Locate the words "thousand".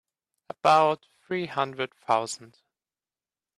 1.93-2.57